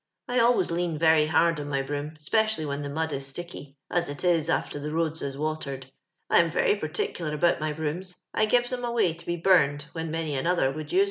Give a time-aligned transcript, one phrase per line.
[0.27, 3.77] I always lean very hord on my broom, 'speci ally wheu the mud is sticky*
[3.91, 5.85] as it is after the roads is watered.
[6.27, 10.01] I am very particular about my brooms; I gives 'em away to bo burned wliL
[10.05, 10.99] n many ouother would use them." thirty two years in London.